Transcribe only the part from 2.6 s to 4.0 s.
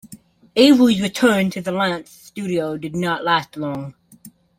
did not last long.